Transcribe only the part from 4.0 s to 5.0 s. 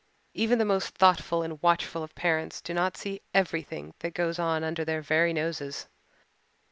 goes on under